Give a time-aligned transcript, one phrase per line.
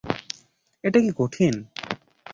[0.83, 1.53] এটা কি কঠিন?